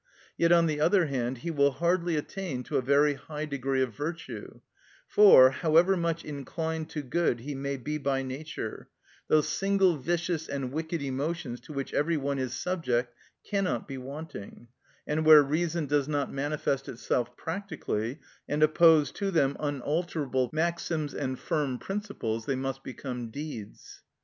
Yet, 0.35 0.51
on 0.51 0.65
the 0.65 0.81
other 0.81 1.05
hand, 1.05 1.37
he 1.45 1.51
will 1.51 1.73
hardly 1.73 2.15
attain 2.15 2.63
to 2.63 2.77
a 2.77 2.81
very 2.81 3.13
high 3.13 3.45
degree 3.45 3.83
of 3.83 3.93
virtue, 3.95 4.61
for, 5.07 5.51
however 5.51 5.95
much 5.95 6.25
inclined 6.25 6.89
to 6.89 7.03
good 7.03 7.41
he 7.41 7.53
may 7.53 7.77
be 7.77 7.99
by 7.99 8.23
nature, 8.23 8.89
those 9.27 9.47
single 9.47 9.97
vicious 9.97 10.47
and 10.49 10.71
wicked 10.71 11.03
emotions 11.03 11.59
to 11.59 11.73
which 11.73 11.93
every 11.93 12.17
one 12.17 12.39
is 12.39 12.55
subject 12.55 13.13
cannot 13.43 13.87
be 13.87 13.99
wanting; 13.99 14.69
and 15.05 15.23
where 15.23 15.43
reason 15.43 15.85
does 15.85 16.07
not 16.07 16.33
manifest 16.33 16.89
itself 16.89 17.37
practically, 17.37 18.17
and 18.49 18.63
oppose 18.63 19.11
to 19.11 19.29
them 19.29 19.55
unalterable 19.59 20.49
maxims 20.51 21.13
and 21.13 21.37
firm 21.37 21.77
principles, 21.77 22.47
they 22.47 22.55
must 22.55 22.83
become 22.83 23.29
deeds. 23.29 24.01